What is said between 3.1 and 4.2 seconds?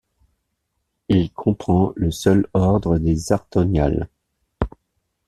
Arthoniales.